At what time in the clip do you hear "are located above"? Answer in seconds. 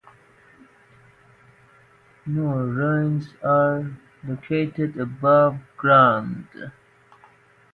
3.43-5.57